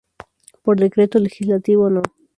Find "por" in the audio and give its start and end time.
0.63-0.79